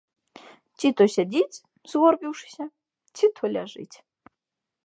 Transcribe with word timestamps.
Ці 0.81 0.87
то 1.01 1.05
сядзіць, 1.15 1.61
згорбіўшыся, 1.93 2.63
ці 3.19 3.25
то 3.41 3.55
ляжыць. 3.57 3.95